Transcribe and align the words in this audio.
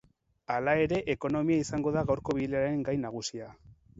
Hala 0.53 0.71
ere, 0.85 1.01
ekonomia 1.15 1.59
izango 1.65 1.93
da 1.97 2.03
gaurko 2.11 2.37
bileraren 2.39 2.83
gai 2.89 2.99
nagusia. 3.07 3.53